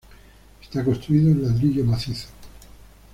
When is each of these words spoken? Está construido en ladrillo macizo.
Está 0.59 0.83
construido 0.83 1.29
en 1.29 1.43
ladrillo 1.43 1.85
macizo. 1.85 2.29